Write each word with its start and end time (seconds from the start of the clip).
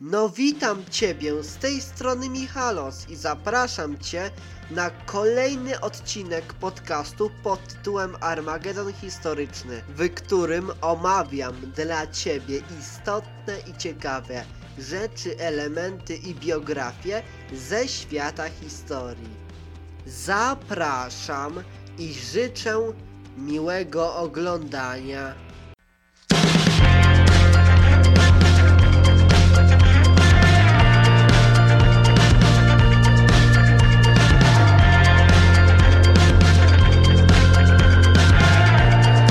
No 0.00 0.28
witam 0.28 0.84
Ciebie, 0.90 1.42
z 1.42 1.56
tej 1.56 1.80
strony 1.80 2.28
Michalos 2.28 3.08
i 3.08 3.16
zapraszam 3.16 3.98
Cię 3.98 4.30
na 4.70 4.90
kolejny 4.90 5.80
odcinek 5.80 6.52
podcastu 6.52 7.30
pod 7.42 7.68
tytułem 7.68 8.16
Armagedon 8.20 8.92
Historyczny, 8.92 9.82
w 9.88 10.14
którym 10.14 10.70
omawiam 10.80 11.54
dla 11.76 12.06
Ciebie 12.06 12.62
istotne 12.80 13.58
i 13.66 13.78
ciekawe 13.78 14.44
rzeczy, 14.78 15.38
elementy 15.38 16.16
i 16.16 16.34
biografie 16.34 17.22
ze 17.52 17.88
świata 17.88 18.48
historii. 18.48 19.36
Zapraszam 20.06 21.62
i 21.98 22.14
życzę 22.14 22.92
miłego 23.38 24.16
oglądania. 24.16 25.49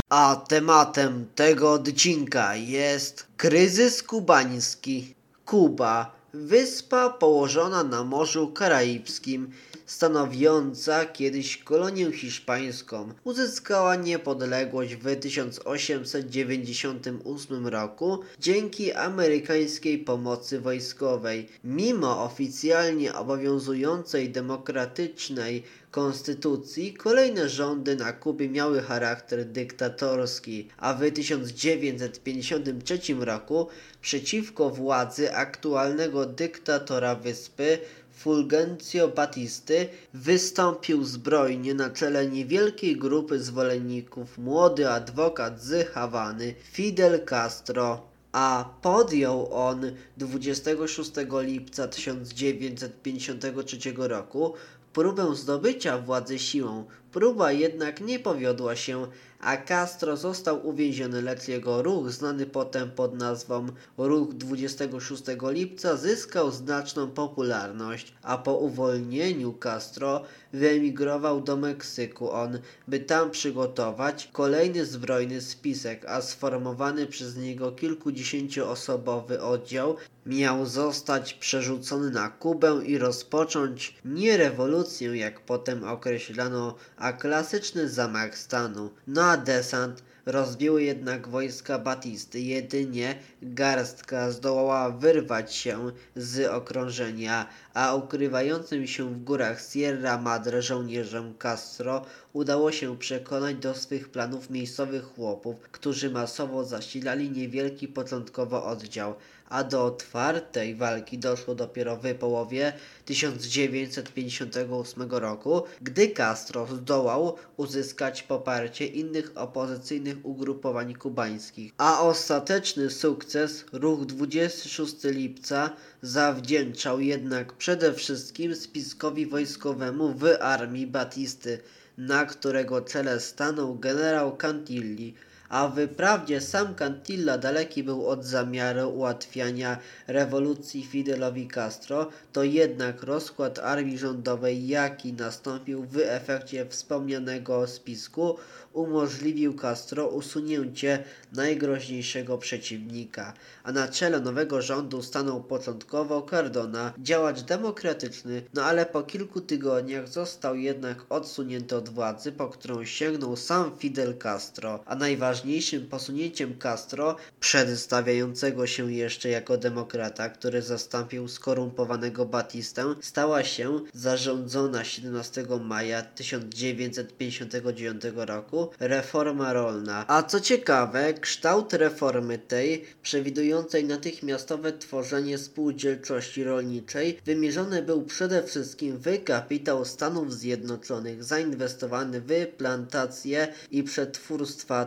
A 0.10 0.36
tematem 0.36 1.26
tego 1.36 1.74
odcinka 1.74 2.56
jest 2.56 3.26
kryzys 3.38 4.04
kubański. 4.04 5.16
Kuba, 5.46 6.16
wyspa 6.34 7.10
położona 7.10 7.84
na 7.84 8.04
Morzu 8.04 8.48
Karaibskim, 8.48 9.52
stanowiąca 9.86 11.06
kiedyś 11.06 11.58
kolonię 11.58 12.12
hiszpańską, 12.12 13.14
uzyskała 13.24 13.96
niepodległość 13.96 14.96
w 14.96 15.20
1898 15.20 17.68
roku 17.68 18.20
dzięki 18.40 18.94
amerykańskiej 18.94 20.00
pomocy 20.00 20.60
wojskowej. 20.60 21.48
Mimo 21.64 22.24
oficjalnie 22.24 23.14
obowiązującej 23.14 24.30
demokratycznej 24.30 25.64
konstytucji, 25.92 26.94
kolejne 26.94 27.50
rządy 27.50 27.96
na 27.96 28.14
Kubie 28.14 28.50
miały 28.50 28.82
charakter 28.82 29.46
dyktatorski, 29.46 30.68
a 30.78 30.94
w 30.94 31.12
1953 31.12 33.00
roku 33.20 33.68
przeciwko 34.02 34.70
władzy 34.70 35.34
aktualnego 35.34 36.26
dyktatora 36.26 37.16
wyspy 37.16 37.78
Fulgencio 38.12 39.08
Batisty 39.08 39.88
wystąpił 40.14 41.04
zbrojnie 41.04 41.74
na 41.74 41.90
czele 41.90 42.28
niewielkiej 42.28 42.98
grupy 42.98 43.40
zwolenników 43.40 44.38
młody 44.38 44.90
adwokat 44.90 45.62
z 45.62 45.90
Hawany 45.90 46.56
Fidel 46.72 47.26
Castro 47.26 48.10
a 48.32 48.70
podjął 48.82 49.54
on 49.54 49.92
26 50.18 51.12
lipca 51.42 51.88
1953 51.88 53.78
roku 53.98 54.54
próbę 54.94 55.36
zdobycia 55.36 55.98
władzy 55.98 56.40
siłą. 56.40 56.86
Próba 57.12 57.52
jednak 57.52 58.02
nie 58.02 58.20
powiodła 58.20 58.76
się, 58.76 59.08
a 59.42 59.58
Castro 59.58 60.18
został 60.18 60.68
uwięziony, 60.68 61.22
lecz 61.22 61.48
jego 61.48 61.82
ruch, 61.82 62.12
znany 62.12 62.46
potem 62.46 62.92
pod 62.92 63.16
nazwą 63.16 63.68
Ruch 63.98 64.34
26 64.34 65.24
lipca, 65.44 65.98
zyskał 65.98 66.52
znaczną 66.52 67.12
popularność, 67.12 68.14
a 68.22 68.38
po 68.38 68.54
uwolnieniu 68.54 69.54
Castro 69.64 70.24
wyemigrował 70.54 71.42
do 71.42 71.58
Meksyku 71.58 72.32
on, 72.32 72.60
by 72.88 73.00
tam 73.00 73.32
przygotować 73.32 74.30
kolejny 74.34 74.86
zbrojny 74.86 75.42
spisek, 75.42 76.06
a 76.06 76.22
sformowany 76.22 77.08
przez 77.08 77.38
niego 77.38 77.72
kilkudziesięcioosobowy 77.72 79.42
oddział 79.42 79.96
miał 80.26 80.66
zostać 80.66 81.34
przerzucony 81.34 82.12
na 82.12 82.30
Kubę 82.30 82.82
i 82.86 82.98
rozpocząć 82.98 83.96
nie 84.06 84.38
rewolucję, 84.38 85.18
jak 85.18 85.40
potem 85.40 85.84
określano, 85.84 86.76
a 86.98 87.14
klasyczny 87.14 87.90
zamach 87.90 88.38
stanu. 88.38 88.90
Na 89.30 89.38
desant 89.38 90.04
rozbiły 90.26 90.84
jednak 90.84 91.28
wojska 91.28 91.80
Batisty. 91.80 92.40
Jedynie 92.40 93.16
garstka 93.42 94.32
zdołała 94.32 94.90
wyrwać 94.90 95.56
się 95.56 95.92
z 96.16 96.50
okrążenia, 96.52 97.48
a 97.74 97.96
ukrywającym 97.96 98.88
się 98.88 99.10
w 99.10 99.24
górach 99.24 99.62
Sierra 99.62 100.18
Madre 100.18 100.62
żołnierzom 100.62 101.34
Castro 101.38 102.06
udało 102.34 102.72
się 102.72 102.98
przekonać 102.98 103.56
do 103.56 103.76
swych 103.76 104.10
planów 104.10 104.50
miejscowych 104.50 105.04
chłopów, 105.04 105.56
którzy 105.60 106.10
masowo 106.10 106.66
zasilali 106.66 107.32
niewielki 107.32 107.88
początkowo 107.88 108.66
oddział, 108.66 109.16
a 109.50 109.64
do 109.64 109.86
otwartej 109.86 110.76
walki 110.76 111.18
doszło 111.18 111.56
dopiero 111.56 111.98
w 111.98 112.16
połowie 112.16 112.74
1958 113.06 115.12
roku, 115.12 115.64
gdy 115.82 116.10
Castro 116.10 116.68
zdołał 116.68 117.36
uzyskać 117.58 118.24
poparcie 118.24 118.86
innych 118.86 119.32
opozycyjnych 119.36 120.18
ugrupowań 120.24 120.94
kubańskich, 120.94 121.74
a 121.78 122.02
ostateczny 122.02 122.90
sukces 122.90 123.66
ruch 123.72 124.06
26 124.06 124.96
lipca 125.04 125.76
zawdzięczał 126.02 127.00
jednak 127.00 127.54
przede 127.54 127.94
wszystkim 127.94 128.56
spiskowi 128.56 129.26
wojskowemu 129.26 130.14
w 130.14 130.26
armii 130.40 130.88
Batisty, 130.88 131.60
na 131.98 132.26
którego 132.26 132.82
czele 132.82 133.20
stanął 133.20 133.76
generał 133.76 134.38
Cantilli, 134.38 135.14
a 135.50 135.68
wyprawdzie 135.68 136.42
sam 136.42 136.76
Cantilla 136.76 137.38
daleki 137.38 137.84
był 137.84 138.08
od 138.08 138.26
zamiaru 138.26 138.90
ułatwiania 138.90 139.78
rewolucji 140.08 140.86
Fidelowi 140.86 141.48
Castro, 141.48 142.08
to 142.34 142.44
jednak 142.44 143.04
rozkład 143.04 143.60
armii 143.60 143.98
rządowej, 143.98 144.68
jaki 144.68 145.14
nastąpił 145.14 145.84
w 145.84 145.98
efekcie 145.98 146.66
wspomnianego 146.66 147.68
spisku, 147.68 148.36
umożliwił 148.74 149.54
Castro 149.54 150.08
usunięcie 150.08 151.04
najgroźniejszego 151.34 152.38
przeciwnika, 152.38 153.34
a 153.64 153.72
na 153.72 153.88
czele 153.88 154.20
nowego 154.20 154.62
rządu 154.62 155.02
stanął 155.04 155.44
początkowo 155.44 156.28
Cardona, 156.30 156.94
działacz 156.98 157.42
demokratyczny, 157.42 158.42
no 158.54 158.64
ale 158.64 158.86
po 158.86 159.04
kilku 159.04 159.42
tygodniach 159.42 160.08
został 160.08 160.56
jednak 160.56 161.06
odsunięty 161.10 161.76
od 161.76 161.90
władzy, 161.90 162.32
po 162.32 162.48
którą 162.48 162.86
sięgnął 162.86 163.36
sam 163.36 163.78
Fidel 163.78 164.18
Castro, 164.18 164.80
a 164.86 164.96
najważniejszym 165.40 165.88
posunięciem 165.88 166.58
Castro, 166.58 167.16
przedstawiającego 167.40 168.68
się 168.68 168.94
jeszcze 168.94 169.30
jako 169.30 169.58
demokrata, 169.58 170.30
który 170.30 170.62
zastąpił 170.62 171.28
skorumpowanego 171.28 172.26
Batistę, 172.26 172.96
stała 173.02 173.44
się 173.44 173.80
zarządzona 173.94 174.84
17 174.84 175.46
maja 175.62 176.02
1959 176.02 178.02
roku 178.16 178.70
reforma 178.80 179.54
rolna. 179.54 180.06
A 180.08 180.24
co 180.24 180.40
ciekawe, 180.40 181.14
kształt 181.14 181.74
reformy 181.74 182.38
tej, 182.38 182.86
przewidującej 183.04 183.86
natychmiastowe 183.86 184.74
tworzenie 184.74 185.38
spółdzielczości 185.38 186.44
rolniczej, 186.44 187.20
wymierzony 187.26 187.82
był 187.82 188.04
przede 188.04 188.44
wszystkim 188.44 188.98
w 188.98 189.24
kapitał 189.24 189.86
Stanów 189.86 190.34
Zjednoczonych, 190.34 191.24
zainwestowany 191.24 192.22
w 192.22 192.48
plantacje 192.58 193.48
i 193.72 193.84
przetwórstwa 193.84 194.86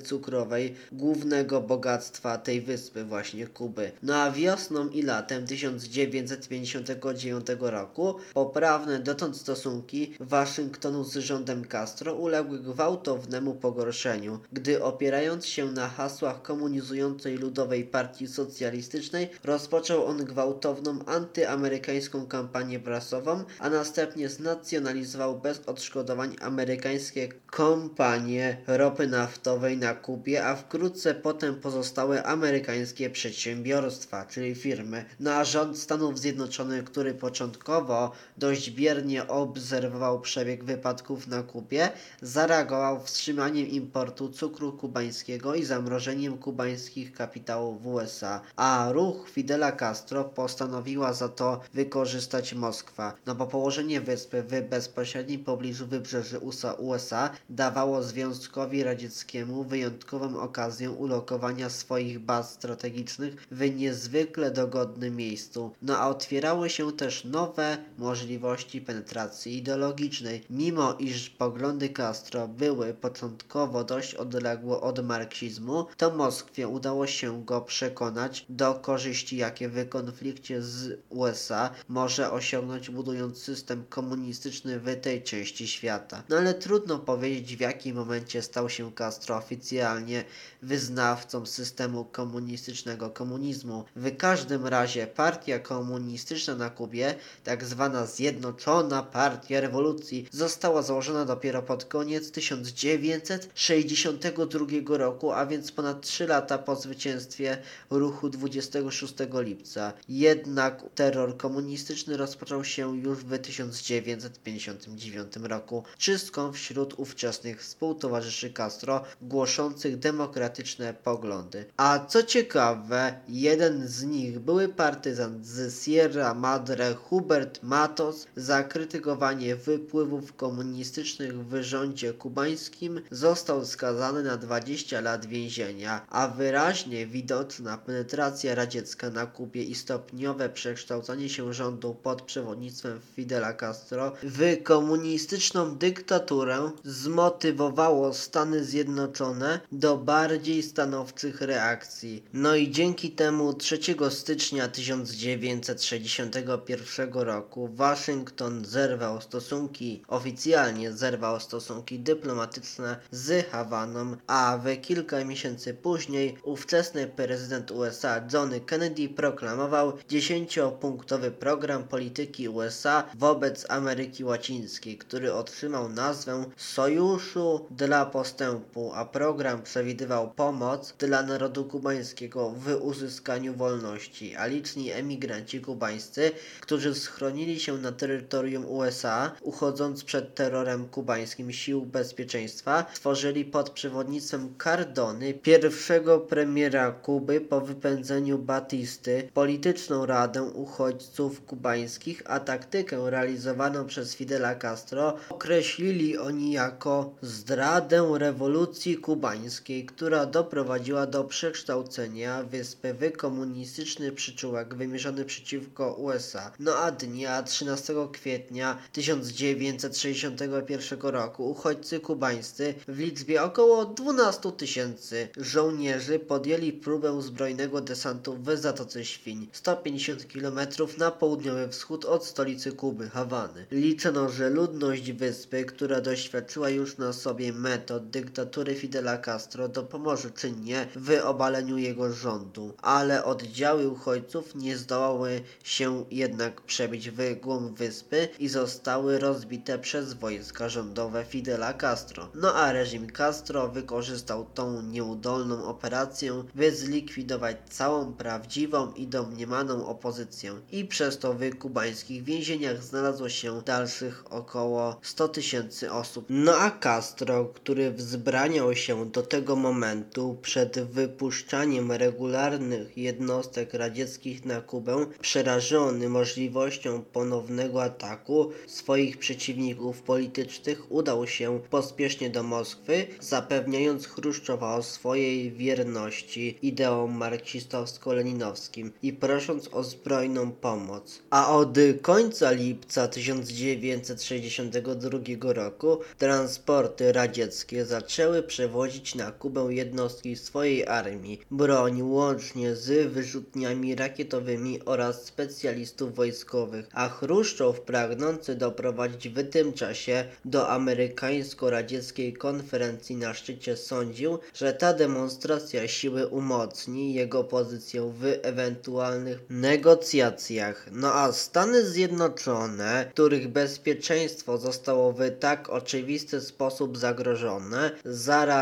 cukrowej, 0.00 0.74
głównego 0.92 1.60
bogactwa 1.60 2.38
tej 2.38 2.60
wyspy, 2.60 3.04
właśnie 3.04 3.46
Kuby. 3.46 3.92
No 4.02 4.16
a 4.16 4.30
wiosną 4.30 4.88
i 4.88 5.02
latem 5.02 5.46
1959 5.46 7.46
roku 7.60 8.14
poprawne 8.34 8.98
dotąd 8.98 9.36
stosunki 9.36 10.14
Waszyngtonu 10.20 11.04
z 11.04 11.16
rządem 11.16 11.64
Castro 11.64 12.14
uległy 12.14 12.58
gwałtownemu 12.58 13.54
pogorszeniu, 13.54 14.38
gdy 14.52 14.84
opierając 14.84 15.46
się 15.46 15.72
na 15.72 15.88
hasłach 15.88 16.42
komunizującej 16.42 17.38
Ludowej 17.38 17.84
Partii 17.84 18.28
Socjalistycznej 18.28 19.28
rozpoczął 19.44 20.06
on 20.06 20.24
gwałtowną 20.24 21.04
antyamerykańską 21.04 22.26
kampanię 22.26 22.80
prasową, 22.80 23.44
a 23.58 23.70
następnie 23.70 24.28
znacjonalizował 24.28 25.40
bez 25.40 25.60
odszkodowań 25.66 26.36
amerykańskie 26.40 27.28
kompanie 27.46 28.56
ropy 28.66 29.06
naftowej 29.06 29.75
na 29.76 29.94
Kubie, 29.94 30.46
a 30.46 30.56
wkrótce 30.56 31.14
potem 31.14 31.54
pozostałe 31.54 32.22
amerykańskie 32.22 33.10
przedsiębiorstwa, 33.10 34.26
czyli 34.26 34.54
firmy. 34.54 35.04
Na 35.20 35.44
rząd 35.44 35.78
Stanów 35.78 36.18
Zjednoczonych, 36.18 36.84
który 36.84 37.14
początkowo 37.14 38.12
dość 38.36 38.70
biernie 38.70 39.28
obserwował 39.28 40.20
przebieg 40.20 40.64
wypadków 40.64 41.26
na 41.26 41.42
Kubie, 41.42 41.88
zareagował 42.22 43.02
wstrzymaniem 43.02 43.68
importu 43.68 44.28
cukru 44.28 44.72
kubańskiego 44.72 45.54
i 45.54 45.64
zamrożeniem 45.64 46.38
kubańskich 46.38 47.12
kapitałów 47.12 47.82
w 47.82 47.86
USA, 47.86 48.40
a 48.56 48.88
ruch 48.92 49.30
Fidela 49.30 49.72
Castro 49.72 50.24
postanowiła 50.24 51.12
za 51.12 51.28
to 51.28 51.60
wykorzystać 51.74 52.54
Moskwa, 52.54 53.14
no 53.26 53.34
bo 53.34 53.46
położenie 53.46 54.00
wyspy 54.00 54.42
w 54.42 54.68
bezpośrednim 54.68 55.44
pobliżu 55.44 55.86
wybrzeży 55.86 56.38
USA 56.78 57.30
dawało 57.50 58.02
Związkowi 58.02 58.82
Radzieckiemu 58.82 59.64
wyjątkową 59.66 60.40
okazję 60.40 60.90
ulokowania 60.90 61.70
swoich 61.70 62.18
baz 62.18 62.52
strategicznych 62.52 63.46
w 63.50 63.76
niezwykle 63.76 64.50
dogodnym 64.50 65.16
miejscu. 65.16 65.72
No 65.82 65.98
a 65.98 66.08
otwierały 66.08 66.70
się 66.70 66.92
też 66.92 67.24
nowe 67.24 67.78
możliwości 67.98 68.80
penetracji 68.80 69.56
ideologicznej. 69.56 70.42
Mimo 70.50 70.94
iż 70.94 71.30
poglądy 71.30 71.88
Castro 71.88 72.48
były 72.48 72.94
początkowo 72.94 73.84
dość 73.84 74.14
odległe 74.14 74.80
od 74.80 75.04
marksizmu, 75.04 75.86
to 75.96 76.10
Moskwie 76.10 76.68
udało 76.68 77.06
się 77.06 77.44
go 77.44 77.60
przekonać 77.60 78.46
do 78.48 78.74
korzyści, 78.74 79.36
jakie 79.36 79.68
w 79.68 79.88
konflikcie 79.88 80.62
z 80.62 80.98
USA 81.08 81.70
może 81.88 82.32
osiągnąć 82.32 82.90
budując 82.90 83.38
system 83.38 83.84
komunistyczny 83.88 84.80
w 84.80 85.00
tej 85.00 85.22
części 85.22 85.68
świata. 85.68 86.22
No 86.28 86.36
ale 86.36 86.54
trudno 86.54 86.98
powiedzieć 86.98 87.56
w 87.56 87.60
jakim 87.60 87.96
momencie 87.96 88.42
stał 88.42 88.68
się 88.68 88.92
Castro 88.92 89.36
oficjalnie 89.56 90.24
wyznawcą 90.62 91.46
systemu 91.46 92.04
komunistycznego 92.04 93.10
komunizmu. 93.10 93.84
W 93.96 94.16
każdym 94.16 94.66
razie 94.66 95.06
partia 95.06 95.58
komunistyczna 95.58 96.54
na 96.54 96.70
Kubie, 96.70 97.14
tak 97.44 97.64
zwana 97.64 98.06
Zjednoczona 98.06 99.02
Partia 99.02 99.60
Rewolucji, 99.60 100.28
została 100.32 100.82
założona 100.82 101.24
dopiero 101.24 101.62
pod 101.62 101.84
koniec 101.84 102.30
1962 102.30 104.96
roku, 104.96 105.32
a 105.32 105.46
więc 105.46 105.72
ponad 105.72 106.00
3 106.00 106.26
lata 106.26 106.58
po 106.58 106.76
zwycięstwie 106.76 107.58
ruchu 107.90 108.28
26 108.28 109.14
lipca. 109.34 109.92
Jednak 110.08 110.82
terror 110.94 111.36
komunistyczny 111.36 112.16
rozpoczął 112.16 112.64
się 112.64 112.96
już 112.96 113.18
w 113.18 113.38
1959 113.38 115.36
roku 115.36 115.84
czystką 115.98 116.52
wśród 116.52 116.94
ówczesnych 116.98 117.62
współtowarzyszy 117.62 118.52
Castro 118.52 119.04
głoszących 119.46 119.98
demokratyczne 119.98 120.94
poglądy. 120.94 121.64
A 121.76 122.06
co 122.08 122.22
ciekawe, 122.22 123.20
jeden 123.28 123.88
z 123.88 124.02
nich, 124.02 124.38
były 124.38 124.68
partyzant 124.68 125.46
z 125.46 125.84
Sierra 125.84 126.34
Madre 126.34 126.94
Hubert 126.94 127.62
Matos, 127.62 128.26
za 128.36 128.62
krytykowanie 128.62 129.56
wypływów 129.56 130.36
komunistycznych 130.36 131.46
w 131.48 131.62
rządzie 131.62 132.12
kubańskim 132.12 133.00
został 133.10 133.64
skazany 133.64 134.22
na 134.22 134.36
20 134.36 135.00
lat 135.00 135.26
więzienia, 135.26 136.06
a 136.10 136.28
wyraźnie 136.28 137.06
widoczna 137.06 137.78
penetracja 137.78 138.54
radziecka 138.54 139.10
na 139.10 139.26
Kubie 139.26 139.62
i 139.62 139.74
stopniowe 139.74 140.48
przekształcanie 140.48 141.28
się 141.28 141.52
rządu 141.52 141.94
pod 141.94 142.22
przewodnictwem 142.22 143.00
Fidela 143.16 143.52
Castro 143.52 144.12
w 144.22 144.62
komunistyczną 144.62 145.76
dyktaturę 145.76 146.70
zmotywowało 146.84 148.14
Stany 148.14 148.64
Zjednoczone 148.64 149.25
do 149.72 149.96
bardziej 149.96 150.62
stanowczych 150.62 151.40
reakcji. 151.40 152.24
No 152.32 152.54
i 152.54 152.70
dzięki 152.70 153.10
temu 153.10 153.54
3 153.54 153.78
stycznia 154.10 154.68
1961 154.68 157.12
roku 157.12 157.68
Waszyngton 157.68 158.64
zerwał 158.64 159.20
stosunki, 159.20 160.02
oficjalnie 160.08 160.92
zerwał 160.92 161.40
stosunki 161.40 161.98
dyplomatyczne 161.98 162.96
z 163.10 163.50
Hawaną, 163.50 164.16
a 164.26 164.58
w 164.58 164.80
kilka 164.80 165.24
miesięcy 165.24 165.74
później 165.74 166.36
ówczesny 166.42 167.06
prezydent 167.06 167.70
USA 167.70 168.26
Johnny 168.32 168.60
Kennedy 168.60 169.08
proklamował 169.08 169.92
10-punktowy 170.10 171.30
program 171.30 171.84
polityki 171.84 172.48
USA 172.48 173.04
wobec 173.14 173.70
Ameryki 173.70 174.24
Łacińskiej, 174.24 174.98
który 174.98 175.34
otrzymał 175.34 175.88
nazwę 175.88 176.44
Sojuszu 176.56 177.66
dla 177.70 178.06
Postępu, 178.06 178.92
a 178.94 179.04
program 179.16 179.62
przewidywał 179.62 180.30
pomoc 180.30 180.94
dla 180.98 181.22
narodu 181.22 181.64
kubańskiego 181.64 182.50
w 182.50 182.74
uzyskaniu 182.82 183.54
wolności, 183.54 184.36
a 184.36 184.46
liczni 184.46 184.90
emigranci 184.90 185.60
kubańscy, 185.60 186.30
którzy 186.60 186.94
schronili 186.94 187.60
się 187.60 187.78
na 187.78 187.92
terytorium 187.92 188.64
USA, 188.64 189.32
uchodząc 189.40 190.04
przed 190.04 190.34
terrorem 190.34 190.88
kubańskim 190.88 191.52
sił 191.52 191.82
bezpieczeństwa, 191.86 192.86
stworzyli 192.94 193.44
pod 193.44 193.70
przewodnictwem 193.70 194.54
Cardony, 194.64 195.34
pierwszego 195.34 196.20
premiera 196.20 196.92
Kuby 196.92 197.40
po 197.40 197.60
wypędzeniu 197.60 198.38
Batisty, 198.38 199.28
polityczną 199.34 200.06
radę 200.06 200.42
uchodźców 200.42 201.44
kubańskich, 201.44 202.22
a 202.24 202.40
taktykę 202.40 203.10
realizowaną 203.10 203.86
przez 203.86 204.14
Fidela 204.14 204.54
Castro 204.54 205.16
określili 205.30 206.18
oni 206.18 206.52
jako 206.52 207.14
zdradę 207.22 208.12
rewolucji 208.18 208.96
kubańskiej, 209.06 209.86
która 209.86 210.26
doprowadziła 210.26 211.06
do 211.06 211.24
przekształcenia 211.24 212.42
wyspy 212.42 212.94
w 212.94 213.16
komunistyczny 213.16 214.12
przyczółek 214.12 214.74
wymierzony 214.74 215.24
przeciwko 215.24 215.94
USA. 215.94 216.52
No 216.58 216.76
a 216.76 216.90
dnia 216.90 217.42
13 217.42 217.94
kwietnia 218.12 218.78
1961 218.92 221.00
roku 221.00 221.50
uchodźcy 221.50 222.00
kubańscy 222.00 222.74
w 222.88 222.98
liczbie 222.98 223.42
około 223.42 223.84
12 223.84 224.52
tysięcy 224.52 225.28
żołnierzy 225.36 226.18
podjęli 226.18 226.72
próbę 226.72 227.22
zbrojnego 227.22 227.80
desantu 227.80 228.36
w 228.36 228.56
Zatoce 228.56 229.04
Świń, 229.04 229.48
150 229.52 230.26
km 230.32 230.58
na 230.98 231.10
południowy 231.10 231.68
wschód 231.68 232.04
od 232.04 232.24
stolicy 232.24 232.72
Kuby, 232.72 233.10
Hawany. 233.10 233.66
Liczono, 233.70 234.28
że 234.28 234.50
ludność 234.50 235.12
wyspy, 235.12 235.64
która 235.64 236.00
doświadczyła 236.00 236.70
już 236.70 236.98
na 236.98 237.12
sobie 237.12 237.52
metod 237.52 238.10
dyktatury 238.10 238.74
Fidela 238.96 239.18
Castro, 239.18 239.68
dopomoże 239.68 240.30
czynnie 240.30 240.86
w 240.96 241.20
obaleniu 241.24 241.78
jego 241.78 242.12
rządu, 242.12 242.74
ale 242.82 243.24
oddziały 243.24 243.88
uchodźców 243.88 244.54
nie 244.54 244.76
zdołały 244.76 245.40
się 245.64 246.04
jednak 246.10 246.60
przebić 246.60 247.10
w 247.10 247.40
głąb 247.40 247.78
wyspy 247.78 248.28
i 248.38 248.48
zostały 248.48 249.18
rozbite 249.18 249.78
przez 249.78 250.14
wojska 250.14 250.68
rządowe 250.68 251.24
Fidela 251.24 251.74
Castro. 251.74 252.28
No 252.34 252.54
a 252.54 252.72
reżim 252.72 253.10
Castro 253.10 253.68
wykorzystał 253.68 254.46
tą 254.54 254.82
nieudolną 254.82 255.64
operację, 255.64 256.44
by 256.54 256.76
zlikwidować 256.76 257.56
całą 257.70 258.12
prawdziwą 258.12 258.92
i 258.92 259.06
domniemaną 259.06 259.86
opozycję 259.86 260.54
i 260.72 260.84
przez 260.84 261.18
to 261.18 261.34
w 261.34 261.58
kubańskich 261.58 262.24
więzieniach 262.24 262.82
znalazło 262.82 263.28
się 263.28 263.62
dalszych 263.62 264.24
około 264.30 265.00
100 265.02 265.28
tysięcy 265.28 265.92
osób. 265.92 266.26
No 266.28 266.56
a 266.56 266.70
Castro, 266.70 267.44
który 267.44 267.90
wzbraniał 267.90 268.74
się 268.76 268.85
do 268.94 269.22
tego 269.22 269.56
momentu 269.56 270.36
przed 270.42 270.80
wypuszczaniem 270.80 271.92
regularnych 271.92 272.98
jednostek 272.98 273.74
radzieckich 273.74 274.44
na 274.44 274.60
Kubę, 274.60 275.06
przerażony 275.20 276.08
możliwością 276.08 277.02
ponownego 277.02 277.82
ataku 277.82 278.50
swoich 278.66 279.18
przeciwników 279.18 280.02
politycznych, 280.02 280.92
udał 280.92 281.26
się 281.26 281.60
pospiesznie 281.70 282.30
do 282.30 282.42
Moskwy, 282.42 283.06
zapewniając 283.20 284.06
Chruszczowa 284.06 284.76
o 284.76 284.82
swojej 284.82 285.52
wierności 285.52 286.58
ideom 286.62 287.18
marksistowsko-leninowskim 287.18 288.90
i 289.02 289.12
prosząc 289.12 289.68
o 289.72 289.84
zbrojną 289.84 290.52
pomoc. 290.52 291.22
A 291.30 291.56
od 291.56 291.78
końca 292.02 292.50
lipca 292.50 293.08
1962 293.08 295.18
roku 295.52 295.98
transporty 296.18 297.12
radzieckie 297.12 297.84
zaczęły 297.84 298.42
przewozić 298.42 298.75
na 299.14 299.32
Kubę 299.32 299.74
jednostki 299.74 300.36
swojej 300.36 300.86
armii, 300.86 301.40
broń 301.50 302.02
łącznie 302.02 302.74
z 302.74 303.12
wyrzutniami 303.12 303.94
rakietowymi 303.94 304.80
oraz 304.84 305.24
specjalistów 305.24 306.14
wojskowych, 306.14 306.88
a 306.92 307.08
Chruszczow 307.08 307.80
pragnący 307.80 308.54
doprowadzić 308.54 309.28
w 309.28 309.50
tym 309.50 309.72
czasie 309.72 310.24
do 310.44 310.70
amerykańsko-radzieckiej 310.70 312.32
konferencji 312.32 313.16
na 313.16 313.34
szczycie 313.34 313.76
sądził, 313.76 314.38
że 314.54 314.72
ta 314.72 314.92
demonstracja 314.92 315.88
siły 315.88 316.26
umocni 316.26 317.14
jego 317.14 317.44
pozycję 317.44 318.12
w 318.18 318.24
ewentualnych 318.42 319.38
negocjacjach. 319.50 320.88
No 320.92 321.14
a 321.14 321.32
Stany 321.32 321.84
Zjednoczone, 321.84 323.10
których 323.12 323.48
bezpieczeństwo 323.48 324.58
zostało 324.58 325.12
w 325.12 325.30
tak 325.40 325.70
oczywisty 325.70 326.40
sposób 326.40 326.98
zagrożone, 326.98 327.90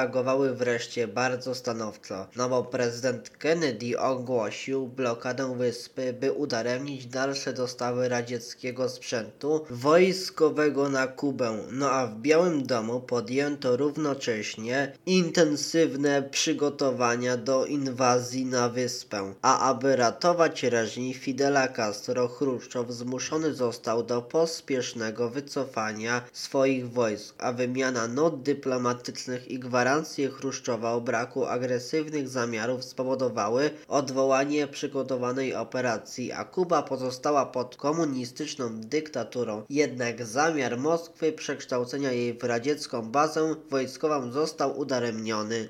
zareagowały 0.05 0.55
wreszcie 0.55 1.09
bardzo 1.09 1.55
stanowczo. 1.55 2.27
No 2.37 2.49
bo 2.49 2.65
prezydent 2.65 3.31
Kennedy 3.31 3.99
ogłosił 3.99 4.87
blokadę 4.87 5.57
wyspy, 5.59 6.13
by 6.13 6.33
udaremnić 6.33 7.07
dalsze 7.07 7.53
dostawy 7.53 8.09
radzieckiego 8.09 8.89
sprzętu 8.89 9.65
wojskowego 9.71 10.89
na 10.89 11.07
Kubę. 11.07 11.59
No 11.73 11.91
a 11.91 12.07
w 12.07 12.21
Białym 12.21 12.67
Domu 12.67 13.01
podjęto 13.01 13.77
równocześnie 13.77 14.93
intensywne 15.07 16.23
przygotowania 16.23 17.37
do 17.37 17.67
inwazji 17.67 18.45
na 18.47 18.69
wyspę. 18.69 19.35
A 19.43 19.71
aby 19.71 19.97
ratować 19.97 20.63
reżim 20.63 21.15
Fidela 21.15 21.69
Castro, 21.69 22.29
Chruszczow 22.29 22.91
zmuszony 22.91 23.55
został 23.55 24.03
do 24.03 24.23
pospiesznego 24.23 25.31
wycofania 25.31 26.23
swoich 26.33 26.93
wojsk, 26.93 27.35
a 27.39 27.53
wymiana 27.53 28.09
not 28.09 28.43
dyplomatycznych 28.43 29.51
i 29.51 29.59
gwarancji 29.59 29.94
gwarancje 29.95 30.31
Chruszczowa 30.31 30.93
o 30.93 31.01
braku 31.01 31.47
agresywnych 31.47 32.29
zamiarów 32.29 32.85
spowodowały 32.85 33.71
odwołanie 33.89 34.67
przygotowanej 34.67 35.55
operacji, 35.55 36.33
a 36.33 36.45
Kuba 36.45 36.83
pozostała 36.83 37.47
pod 37.47 37.77
komunistyczną 37.77 38.81
dyktaturą. 38.81 39.63
Jednak 39.71 40.27
zamiar 40.27 40.79
Moskwy 40.79 41.33
przekształcenia 41.33 42.13
jej 42.13 42.39
w 42.39 42.45
radziecką 42.45 43.03
bazę 43.03 43.55
wojskową 43.71 44.33
został 44.33 44.79
udaremniony. 44.79 45.69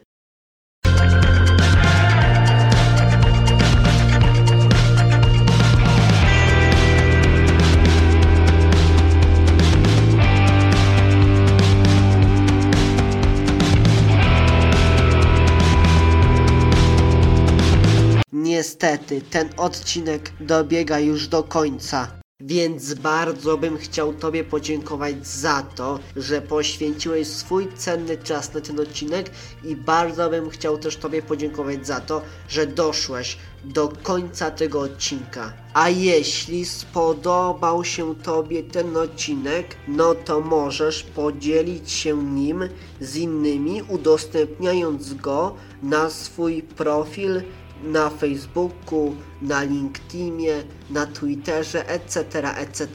Niestety, 18.84 19.20
ten 19.20 19.48
odcinek 19.56 20.32
dobiega 20.40 21.00
już 21.00 21.28
do 21.28 21.42
końca. 21.42 22.08
Więc 22.40 22.94
bardzo 22.94 23.58
bym 23.58 23.78
chciał 23.78 24.12
Tobie 24.12 24.44
podziękować 24.44 25.26
za 25.26 25.62
to, 25.62 25.98
że 26.16 26.42
poświęciłeś 26.42 27.28
swój 27.28 27.68
cenny 27.76 28.16
czas 28.16 28.54
na 28.54 28.60
ten 28.60 28.80
odcinek 28.80 29.30
i 29.64 29.76
bardzo 29.76 30.30
bym 30.30 30.50
chciał 30.50 30.78
też 30.78 30.96
Tobie 30.96 31.22
podziękować 31.22 31.86
za 31.86 32.00
to, 32.00 32.22
że 32.48 32.66
doszłeś 32.66 33.38
do 33.64 33.88
końca 34.02 34.50
tego 34.50 34.80
odcinka. 34.80 35.52
A 35.74 35.88
jeśli 35.88 36.64
spodobał 36.64 37.84
się 37.84 38.14
Tobie 38.14 38.62
ten 38.62 38.96
odcinek, 38.96 39.76
no 39.88 40.14
to 40.14 40.40
możesz 40.40 41.02
podzielić 41.02 41.90
się 41.90 42.24
nim 42.24 42.68
z 43.00 43.16
innymi, 43.16 43.82
udostępniając 43.82 45.14
go 45.14 45.54
na 45.82 46.10
swój 46.10 46.62
profil 46.62 47.42
na 47.84 48.10
Facebooku, 48.10 49.14
na 49.42 49.62
LinkedInie, 49.62 50.62
na 50.90 51.06
Twitterze, 51.06 51.88
etc., 51.88 52.24
etc. 52.56 52.86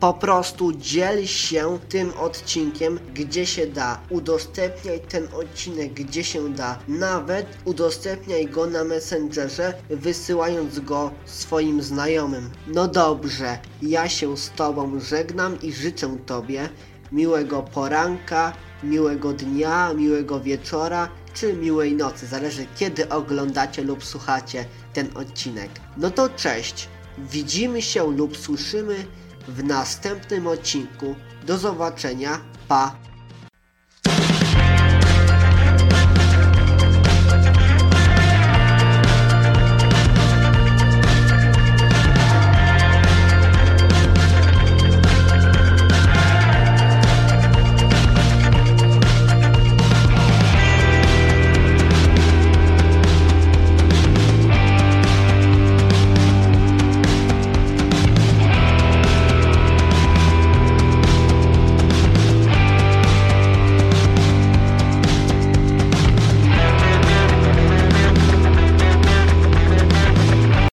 Po 0.00 0.14
prostu 0.14 0.72
dziel 0.72 1.26
się 1.26 1.78
tym 1.88 2.12
odcinkiem, 2.20 2.98
gdzie 3.14 3.46
się 3.46 3.66
da. 3.66 4.00
Udostępniaj 4.10 5.00
ten 5.00 5.28
odcinek, 5.34 5.92
gdzie 5.92 6.24
się 6.24 6.52
da. 6.54 6.78
Nawet 6.88 7.46
udostępniaj 7.64 8.46
go 8.46 8.66
na 8.66 8.84
Messengerze, 8.84 9.74
wysyłając 9.90 10.80
go 10.80 11.10
swoim 11.24 11.82
znajomym. 11.82 12.50
No 12.66 12.88
dobrze, 12.88 13.58
ja 13.82 14.08
się 14.08 14.36
z 14.36 14.50
Tobą 14.50 15.00
żegnam 15.00 15.60
i 15.62 15.72
życzę 15.72 16.16
Tobie 16.26 16.68
miłego 17.12 17.62
poranka, 17.62 18.52
miłego 18.82 19.32
dnia, 19.32 19.94
miłego 19.94 20.40
wieczora 20.40 21.08
czy 21.34 21.52
miłej 21.52 21.94
nocy, 21.94 22.26
zależy 22.26 22.66
kiedy 22.76 23.08
oglądacie 23.08 23.82
lub 23.82 24.04
słuchacie 24.04 24.64
ten 24.92 25.16
odcinek. 25.16 25.70
No 25.96 26.10
to 26.10 26.28
cześć, 26.28 26.88
widzimy 27.18 27.82
się 27.82 28.16
lub 28.16 28.36
słyszymy 28.36 29.06
w 29.48 29.64
następnym 29.64 30.46
odcinku. 30.46 31.14
Do 31.46 31.58
zobaczenia, 31.58 32.40
pa! 32.68 32.96